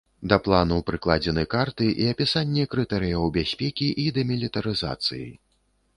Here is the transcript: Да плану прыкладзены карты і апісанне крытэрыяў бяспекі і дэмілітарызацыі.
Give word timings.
Да 0.31 0.37
плану 0.45 0.77
прыкладзены 0.87 1.43
карты 1.55 1.89
і 2.05 2.09
апісанне 2.13 2.63
крытэрыяў 2.73 3.29
бяспекі 3.39 3.93
і 4.05 4.09
дэмілітарызацыі. 4.19 5.29